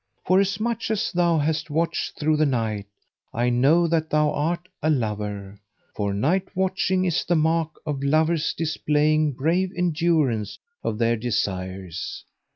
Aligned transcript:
Forasmuch 0.25 0.89
as 0.89 1.11
thou 1.11 1.37
hast 1.37 1.69
watched 1.69 2.17
through 2.17 2.35
the 2.37 2.43
night, 2.47 2.87
I 3.35 3.51
know 3.51 3.85
that 3.85 4.09
thou 4.09 4.31
art 4.31 4.67
a 4.81 4.89
lover; 4.89 5.59
for 5.95 6.11
night 6.11 6.47
watching 6.55 7.05
is 7.05 7.23
the 7.23 7.35
mark 7.35 7.69
of 7.85 8.01
lovers 8.01 8.55
displaying 8.55 9.31
brave 9.33 9.71
endurance 9.77 10.57
of 10.83 10.97
their 10.97 11.17
desires." 11.17 12.25